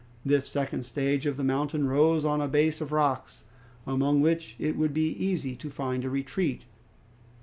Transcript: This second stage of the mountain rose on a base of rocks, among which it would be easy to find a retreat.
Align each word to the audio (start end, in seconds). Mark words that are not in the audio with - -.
This 0.25 0.47
second 0.49 0.81
stage 0.83 1.27
of 1.27 1.37
the 1.37 1.43
mountain 1.43 1.85
rose 1.87 2.25
on 2.25 2.41
a 2.41 2.47
base 2.47 2.81
of 2.81 2.91
rocks, 2.91 3.43
among 3.85 4.19
which 4.19 4.55
it 4.57 4.75
would 4.75 4.95
be 4.95 5.09
easy 5.11 5.55
to 5.55 5.69
find 5.69 6.03
a 6.03 6.09
retreat. 6.09 6.63